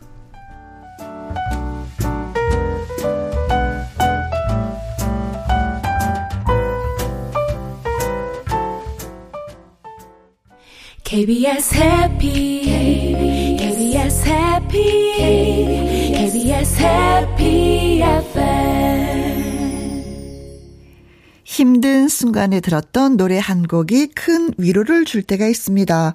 KBS 11.11 11.75
해피 11.75 12.61
KBS 13.59 14.29
해피 14.29 14.79
KBS 16.15 16.81
해피 16.81 18.01
FM 18.01 19.21
힘든 21.43 22.07
순간에 22.07 22.61
들었던 22.61 23.17
노래 23.17 23.37
한 23.39 23.67
곡이 23.67 24.11
큰 24.15 24.53
위로를 24.57 25.03
줄 25.03 25.21
때가 25.21 25.47
있습니다. 25.47 26.13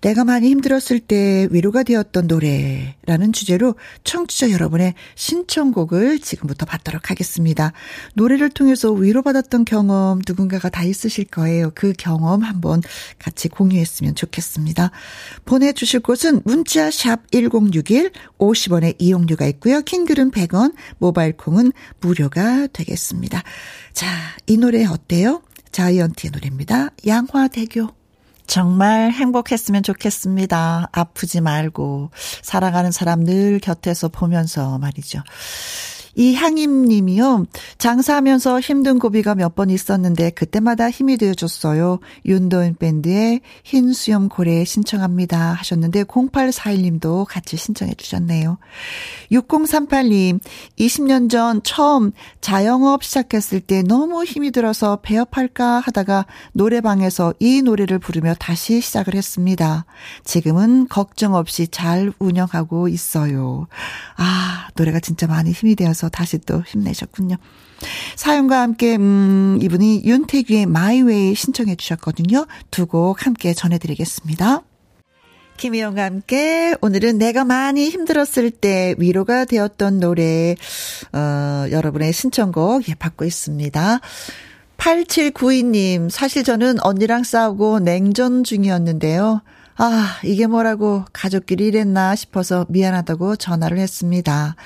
내가 0.00 0.24
많이 0.24 0.48
힘들었을 0.48 1.00
때 1.00 1.46
위로가 1.50 1.82
되었던 1.82 2.26
노래라는 2.26 3.32
주제로 3.32 3.74
청취자 4.04 4.50
여러분의 4.50 4.94
신청곡을 5.14 6.20
지금부터 6.20 6.66
받도록 6.66 7.10
하겠습니다. 7.10 7.72
노래를 8.14 8.50
통해서 8.50 8.90
위로받았던 8.92 9.64
경험 9.64 10.20
누군가가 10.26 10.68
다 10.68 10.84
있으실 10.84 11.24
거예요. 11.24 11.70
그 11.74 11.92
경험 11.98 12.42
한번 12.42 12.82
같이 13.18 13.48
공유했으면 13.48 14.14
좋겠습니다. 14.14 14.90
보내주실 15.44 16.00
곳은 16.00 16.42
문자 16.44 16.90
샵 16.90 17.30
1061, 17.30 18.12
50원의 18.38 18.96
이용료가 18.98 19.46
있고요. 19.46 19.82
킹글은 19.82 20.30
100원, 20.30 20.74
모바일 20.98 21.36
콩은 21.36 21.72
무료가 22.00 22.66
되겠습니다. 22.68 23.42
자, 23.92 24.06
이 24.46 24.56
노래 24.56 24.84
어때요? 24.86 25.42
자이언티의 25.72 26.32
노래입니다. 26.32 26.90
양화대교. 27.06 27.99
정말 28.50 29.12
행복했으면 29.12 29.84
좋겠습니다. 29.84 30.88
아프지 30.90 31.40
말고 31.40 32.10
사랑하는 32.42 32.90
사람 32.90 33.22
늘 33.22 33.60
곁에서 33.60 34.08
보면서 34.08 34.76
말이죠. 34.78 35.22
이향임 36.14 36.86
님이요. 36.86 37.44
장사하면서 37.78 38.60
힘든 38.60 38.98
고비가 38.98 39.34
몇 39.34 39.50
번 39.54 39.68
있었는데 39.70 40.30
그때마다 40.30 40.90
힘이 40.90 41.16
되어줬어요. 41.16 41.98
윤도현 42.24 42.76
밴드의 42.76 43.40
흰 43.64 43.92
수염 43.92 44.28
고래 44.28 44.64
신청합니다 44.64 45.54
하셨는데 45.54 46.04
0841 46.04 46.82
님도 46.82 47.26
같이 47.28 47.56
신청해 47.56 47.94
주셨네요. 47.94 48.58
6038님 49.32 50.40
20년 50.78 51.30
전 51.30 51.60
처음 51.62 52.12
자영업 52.40 53.02
시작했을 53.04 53.60
때 53.60 53.82
너무 53.82 54.24
힘이 54.24 54.50
들어서 54.50 55.00
배업할까 55.02 55.80
하다가 55.80 56.26
노래방에서 56.52 57.34
이 57.38 57.62
노래를 57.62 57.98
부르며 57.98 58.34
다시 58.38 58.80
시작을 58.80 59.14
했습니다. 59.14 59.84
지금은 60.24 60.88
걱정 60.88 61.34
없이 61.34 61.68
잘 61.68 62.12
운영하고 62.18 62.88
있어요. 62.88 63.66
아 64.16 64.68
노래가 64.76 65.00
진짜 65.00 65.26
많이 65.26 65.52
힘이 65.52 65.74
되어서 65.74 66.08
다시 66.10 66.38
또 66.38 66.62
힘내셨군요. 66.66 67.36
사연과 68.16 68.60
함께 68.60 68.96
음 68.96 69.58
이분이 69.62 70.02
윤태규의 70.04 70.66
마이웨이 70.66 71.34
신청해 71.34 71.76
주셨거든요. 71.76 72.46
두 72.70 72.86
곡 72.86 73.24
함께 73.26 73.54
전해드리겠습니다. 73.54 74.62
김희영과 75.56 76.04
함께 76.04 76.74
오늘은 76.80 77.18
내가 77.18 77.44
많이 77.44 77.90
힘들었을 77.90 78.50
때 78.50 78.94
위로가 78.98 79.44
되었던 79.44 80.00
노래 80.00 80.56
어 81.12 81.66
여러분의 81.70 82.12
신청곡 82.12 82.88
예 82.88 82.94
받고 82.94 83.24
있습니다. 83.26 84.00
8792님 84.78 86.08
사실 86.10 86.42
저는 86.44 86.78
언니랑 86.82 87.24
싸우고 87.24 87.80
냉전 87.80 88.44
중이었는데요. 88.44 89.42
아, 89.76 90.18
이게 90.24 90.46
뭐라고 90.46 91.04
가족끼리 91.12 91.66
이랬나 91.68 92.14
싶어서 92.14 92.66
미안하다고 92.68 93.36
전화를 93.36 93.78
했습니다. 93.78 94.56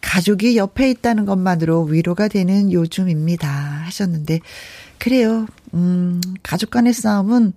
가족이 0.00 0.56
옆에 0.56 0.90
있다는 0.90 1.26
것만으로 1.26 1.84
위로가 1.84 2.28
되는 2.28 2.72
요즘입니다. 2.72 3.48
하셨는데, 3.48 4.40
그래요. 4.98 5.46
음, 5.74 6.20
가족 6.42 6.70
간의 6.70 6.92
싸움은, 6.92 7.52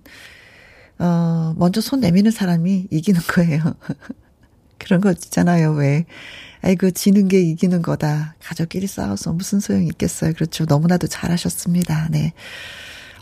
어, 1.00 1.54
먼저 1.58 1.82
손 1.82 2.00
내미는 2.00 2.32
사람이 2.32 2.88
이기는 2.92 3.22
거예요. 3.22 3.62
그런 4.78 5.02
거 5.02 5.12
있잖아요, 5.12 5.74
왜. 5.74 6.06
아이고, 6.62 6.92
지는 6.92 7.28
게 7.28 7.40
이기는 7.40 7.82
거다. 7.82 8.36
가족끼리 8.42 8.88
싸워서 8.88 9.32
무슨 9.34 9.60
소용이 9.60 9.88
있겠어요. 9.88 10.34
그렇죠. 10.34 10.66
너무나도 10.66 11.08
잘하셨습니다. 11.08 12.10
네. 12.12 12.34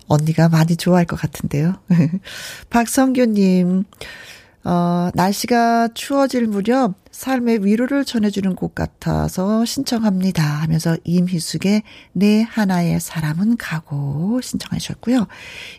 언니가 0.07 0.49
많이 0.49 0.75
좋아할 0.75 1.05
것 1.05 1.19
같은데요. 1.19 1.75
박성규님, 2.69 3.83
어, 4.69 5.09
날씨가 5.13 5.87
추워질 5.93 6.47
무렵 6.47 6.95
삶의 7.11 7.63
위로를 7.63 8.03
전해주는 8.03 8.53
곡 8.55 8.75
같아서 8.75 9.63
신청합니다 9.63 10.43
하면서 10.43 10.97
임희숙의 11.05 11.83
내 12.11 12.41
하나의 12.41 12.99
사람은 12.99 13.55
가고 13.55 14.41
신청하셨고요. 14.41 15.27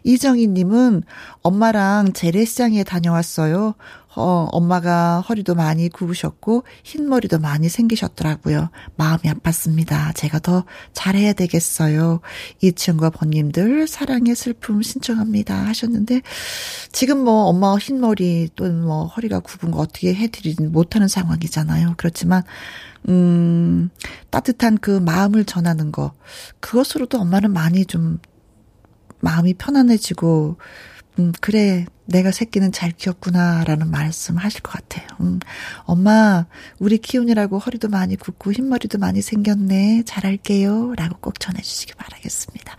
이정희님은 0.05 1.03
엄마랑 1.43 2.15
재래시장에 2.15 2.83
다녀왔어요. 2.83 3.75
어, 4.17 4.49
엄마가 4.53 5.21
허리도 5.21 5.55
많이 5.55 5.89
굽으셨고 5.89 6.65
흰머리도 6.83 7.39
많이 7.39 7.69
생기셨더라고요. 7.69 8.71
마음이 8.97 9.23
아팠습니다. 9.25 10.15
제가 10.15 10.39
더 10.39 10.65
잘해야 10.93 11.35
되겠어요. 11.35 12.21
이층과 12.63 13.11
번님들 13.11 13.87
사랑의 13.87 14.35
슬픔 14.35 14.83
신청합니다 14.83 15.55
하셨는데 15.67 16.23
지금 16.91 17.23
뭐 17.25 17.45
엄마 17.45 17.77
흰머리 17.77 18.49
또는 18.57 18.83
뭐 18.83 19.07
허리가 19.07 19.41
굽은 19.41 19.73
거 19.73 19.81
어떻게 19.81 20.15
해드리진 20.15 20.73
못하는 20.73 21.07
상황이잖아요. 21.07 21.95
그렇지만 21.97 22.43
음 23.09 23.91
따뜻한 24.31 24.79
그 24.79 24.91
마음을 24.91 25.45
전하는 25.45 25.93
거 25.93 26.13
그것으로도 26.61 27.19
엄마는 27.21 27.53
많이 27.53 27.85
좀 27.85 28.19
마음이 29.21 29.55
편안해지고 29.55 30.57
음, 31.19 31.33
그래, 31.41 31.85
내가 32.05 32.31
새끼는 32.31 32.71
잘 32.71 32.93
키웠구나라는 32.93 33.91
말씀 33.91 34.37
하실 34.37 34.63
것 34.63 34.73
같아요. 34.73 35.07
음, 35.21 35.41
엄마, 35.85 36.47
우리 36.79 36.99
키운이라고 36.99 37.59
허리도 37.59 37.89
많이 37.89 38.17
굽고 38.17 38.53
흰머리도 38.53 38.99
많이 38.99 39.21
생겼네. 39.21 40.05
잘할게요. 40.07 40.95
라고 40.95 41.17
꼭 41.21 41.41
전해주시기 41.41 41.95
바라겠습니다. 41.95 42.77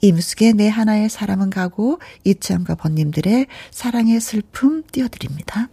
임숙의 0.00 0.54
내 0.54 0.68
하나의 0.68 1.08
사람은 1.08 1.50
가고, 1.50 2.00
이치함과 2.24 2.74
번님들의 2.74 3.46
사랑의 3.70 4.20
슬픔 4.20 4.82
띄워드립니다. 4.90 5.68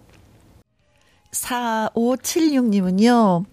4576님은요, 1.31 3.45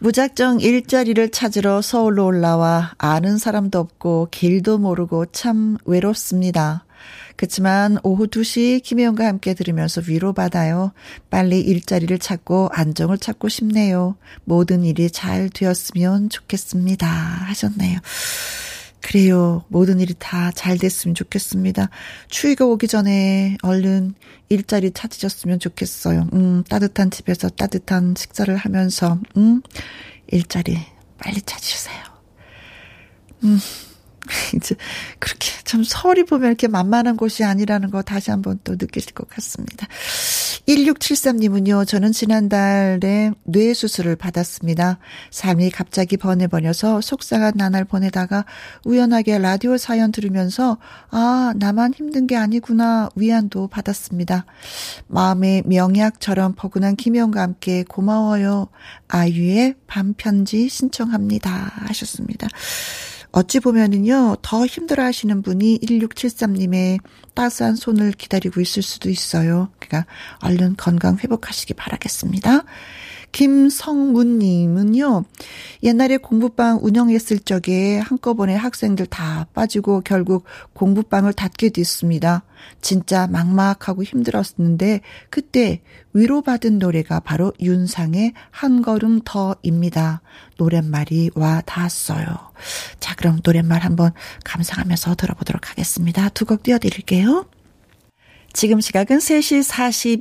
무작정 0.00 0.60
일자리를 0.60 1.30
찾으러 1.30 1.80
서울로 1.80 2.26
올라와 2.26 2.92
아는 2.98 3.38
사람도 3.38 3.78
없고 3.78 4.28
길도 4.30 4.78
모르고 4.78 5.26
참 5.32 5.78
외롭습니다. 5.86 6.84
그렇지만 7.36 7.98
오후 8.02 8.26
2시 8.26 8.82
김혜영과 8.82 9.26
함께 9.26 9.54
들으면서 9.54 10.02
위로받아요. 10.06 10.92
빨리 11.30 11.60
일자리를 11.60 12.16
찾고 12.18 12.70
안정을 12.72 13.18
찾고 13.18 13.48
싶네요. 13.48 14.16
모든 14.44 14.84
일이 14.84 15.10
잘 15.10 15.48
되었으면 15.50 16.28
좋겠습니다. 16.28 17.06
하셨네요. 17.06 17.98
그래요. 19.00 19.64
모든 19.68 19.98
일이 19.98 20.14
다 20.16 20.52
잘 20.54 20.78
됐으면 20.78 21.14
좋겠습니다. 21.16 21.90
추위가 22.28 22.64
오기 22.66 22.86
전에 22.86 23.56
얼른 23.62 24.14
일자리 24.48 24.92
찾으셨으면 24.92 25.58
좋겠어요. 25.58 26.28
음, 26.34 26.62
따뜻한 26.68 27.10
집에서 27.10 27.48
따뜻한 27.48 28.14
식사를 28.16 28.54
하면서, 28.56 29.18
음, 29.36 29.60
일자리 30.28 30.78
빨리 31.18 31.40
찾으세요. 31.42 32.02
음. 33.44 33.58
이제 34.54 34.76
그렇게 35.18 35.50
참 35.64 35.82
서울이 35.82 36.24
보면 36.24 36.48
이렇게 36.48 36.68
만만한 36.68 37.16
곳이 37.16 37.44
아니라는 37.44 37.90
거 37.90 38.02
다시 38.02 38.30
한번 38.30 38.58
또 38.64 38.72
느끼실 38.72 39.12
것 39.12 39.28
같습니다. 39.28 39.86
1673님은요, 40.68 41.86
저는 41.86 42.12
지난달에 42.12 43.32
뇌수술을 43.44 44.16
받았습니다. 44.16 44.98
삶이 45.30 45.70
갑자기 45.70 46.16
번해버려서 46.16 47.00
속상한 47.00 47.54
나날 47.56 47.84
보내다가 47.84 48.44
우연하게 48.84 49.38
라디오 49.38 49.76
사연 49.76 50.12
들으면서, 50.12 50.78
아, 51.10 51.52
나만 51.56 51.94
힘든 51.94 52.26
게 52.26 52.36
아니구나, 52.36 53.08
위안도 53.16 53.68
받았습니다. 53.68 54.46
마음의 55.08 55.64
명약처럼 55.66 56.54
포근한 56.54 56.96
김영과 56.96 57.42
함께 57.42 57.82
고마워요. 57.82 58.68
아유의 59.08 59.74
밤편지 59.86 60.68
신청합니다. 60.68 61.50
하셨습니다. 61.86 62.48
어찌 63.32 63.60
보면은요, 63.60 64.36
더 64.42 64.66
힘들어 64.66 65.04
하시는 65.04 65.42
분이 65.42 65.80
1673님의 65.80 67.00
따스한 67.34 67.76
손을 67.76 68.12
기다리고 68.12 68.60
있을 68.60 68.82
수도 68.82 69.08
있어요. 69.08 69.70
그러니까 69.78 70.10
얼른 70.40 70.76
건강 70.76 71.16
회복하시기 71.16 71.74
바라겠습니다. 71.74 72.64
김성문님은요, 73.32 75.24
옛날에 75.82 76.18
공부방 76.18 76.78
운영했을 76.82 77.38
적에 77.40 77.98
한꺼번에 77.98 78.54
학생들 78.54 79.06
다 79.06 79.46
빠지고 79.54 80.02
결국 80.02 80.44
공부방을 80.74 81.32
닫게 81.32 81.70
됐습니다. 81.70 82.44
진짜 82.80 83.26
막막하고 83.26 84.04
힘들었는데, 84.04 85.00
그때 85.30 85.80
위로받은 86.12 86.78
노래가 86.78 87.20
바로 87.20 87.52
윤상의 87.60 88.34
한 88.50 88.82
걸음 88.82 89.20
더입니다. 89.24 90.20
노랫말이 90.58 91.30
와 91.34 91.62
닿았어요. 91.62 92.26
자, 93.00 93.14
그럼 93.16 93.40
노랫말 93.42 93.80
한번 93.80 94.12
감상하면서 94.44 95.16
들어보도록 95.16 95.70
하겠습니다. 95.70 96.28
두 96.28 96.44
곡 96.44 96.62
띄워드릴게요. 96.62 97.46
지금 98.52 98.80
시각은 98.80 99.18
3시 99.18 99.68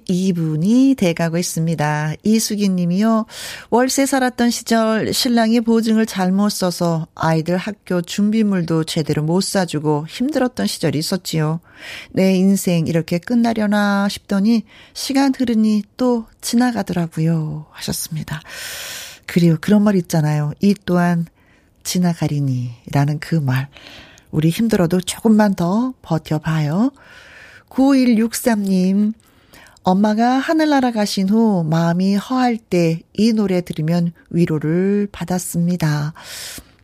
42분이 0.05 0.95
돼가고 0.97 1.37
있습니다. 1.37 2.13
이수기 2.23 2.69
님이요. 2.69 3.25
월세 3.69 4.05
살았던 4.05 4.51
시절 4.51 5.13
신랑이 5.13 5.61
보증을 5.61 6.05
잘못 6.05 6.49
써서 6.49 7.07
아이들 7.13 7.57
학교 7.57 8.01
준비물도 8.01 8.85
제대로 8.85 9.21
못 9.23 9.41
사주고 9.41 10.05
힘들었던 10.07 10.65
시절이 10.65 10.97
있었지요. 10.97 11.59
내 12.11 12.33
인생 12.35 12.87
이렇게 12.87 13.17
끝나려나 13.17 14.07
싶더니 14.09 14.63
시간 14.93 15.33
흐르니 15.35 15.83
또 15.97 16.25
지나가더라고요. 16.39 17.67
하셨습니다. 17.71 18.41
그리고 19.25 19.57
그런 19.59 19.83
말 19.83 19.95
있잖아요. 19.95 20.53
이 20.61 20.73
또한 20.85 21.25
지나가리니 21.83 22.71
라는 22.91 23.19
그 23.19 23.35
말. 23.35 23.67
우리 24.31 24.49
힘들어도 24.49 25.01
조금만 25.01 25.53
더 25.55 25.93
버텨봐요. 26.01 26.91
9163님, 27.71 29.13
엄마가 29.83 30.37
하늘나라 30.37 30.91
가신 30.91 31.29
후 31.29 31.63
마음이 31.63 32.15
허할 32.15 32.57
때 32.57 33.01
이 33.13 33.33
노래 33.33 33.61
들으면 33.61 34.11
위로를 34.29 35.07
받았습니다. 35.11 36.13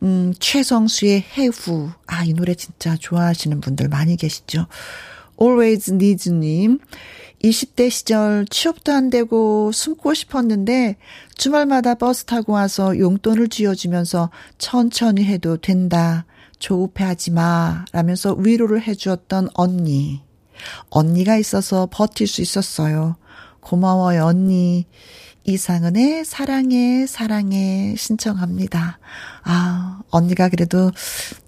음, 0.03 0.33
최성수의 0.39 1.25
해후. 1.35 1.89
아, 2.05 2.23
이 2.23 2.33
노래 2.33 2.55
진짜 2.55 2.95
좋아하시는 2.95 3.59
분들 3.59 3.89
많이 3.89 4.15
계시죠? 4.15 4.67
Always 5.41 5.91
Needs님, 5.91 6.79
20대 7.43 7.89
시절 7.89 8.45
취업도 8.49 8.91
안 8.93 9.09
되고 9.09 9.71
숨고 9.71 10.13
싶었는데 10.13 10.95
주말마다 11.35 11.95
버스 11.95 12.25
타고 12.25 12.53
와서 12.53 12.97
용돈을 12.97 13.49
쥐어주면서 13.49 14.31
천천히 14.57 15.23
해도 15.25 15.57
된다. 15.57 16.25
조급해하지 16.59 17.31
마. 17.31 17.85
라면서 17.91 18.33
위로를 18.33 18.81
해주었던 18.81 19.49
언니. 19.53 20.26
언니가 20.89 21.37
있어서 21.37 21.87
버틸 21.91 22.27
수 22.27 22.41
있었어요. 22.41 23.15
고마워요, 23.59 24.25
언니. 24.25 24.85
이상은의 25.49 26.25
사랑해, 26.25 27.07
사랑해 27.07 27.95
신청합니다. 27.97 28.99
아, 29.45 30.01
언니가 30.09 30.49
그래도 30.49 30.91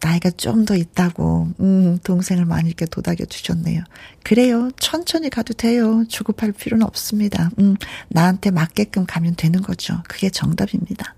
나이가 0.01 0.29
좀 0.31 0.63
더 0.65 0.75
있다고, 0.75 1.49
음, 1.59 1.99
동생을 2.03 2.45
많이 2.45 2.67
이렇게 2.69 2.85
도닥여 2.85 3.25
주셨네요. 3.27 3.83
그래요. 4.23 4.71
천천히 4.79 5.29
가도 5.29 5.53
돼요. 5.53 6.05
조급할 6.07 6.53
필요는 6.53 6.85
없습니다. 6.85 7.49
음, 7.59 7.75
나한테 8.07 8.51
맞게끔 8.51 9.05
가면 9.05 9.35
되는 9.35 9.61
거죠. 9.61 10.01
그게 10.07 10.29
정답입니다. 10.29 11.15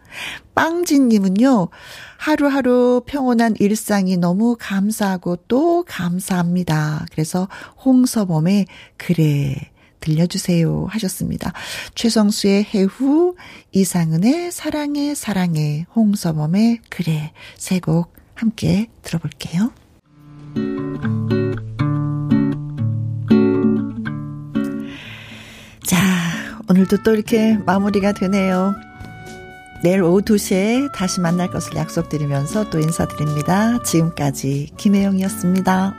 빵진님은요, 0.56 1.70
하루하루 2.18 3.04
평온한 3.06 3.56
일상이 3.60 4.18
너무 4.18 4.56
감사하고 4.60 5.38
또 5.48 5.84
감사합니다. 5.88 7.06
그래서 7.12 7.48
홍서범의 7.86 8.66
그래, 8.98 9.71
들려주세요 10.02 10.88
하셨습니다. 10.90 11.54
최성수의 11.96 12.66
해후, 12.74 13.36
이상은의 13.72 14.52
사랑해 14.52 15.16
사랑해, 15.16 15.86
홍서범의 15.96 16.80
그래 16.90 17.32
세 17.58 17.80
곡 17.80 18.14
함께 18.36 18.88
들어볼게요. 19.04 19.72
자, 25.86 25.98
오늘도 26.70 27.04
또 27.04 27.14
이렇게 27.14 27.58
마무리가 27.66 28.14
되네요. 28.14 28.74
내일 29.84 30.04
오후 30.04 30.22
2시에 30.22 30.92
다시 30.94 31.20
만날 31.22 31.50
것을 31.50 31.76
약속드리면서 31.76 32.70
또 32.70 32.80
인사드립니다. 32.80 33.82
지금까지 33.84 34.70
김혜영이었습니다. 34.78 35.96